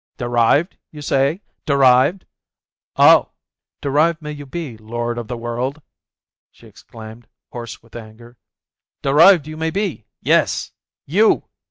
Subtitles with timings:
[0.17, 2.25] "Derived, you say, derived?
[2.99, 3.31] 0,
[3.81, 5.79] derived may you be, Lord of the World,"
[6.49, 8.35] she exclaimed, hoarse with anger,
[9.03, 10.07] "derived may you be!
[10.19, 10.71] Yes!
[11.05, 11.43] You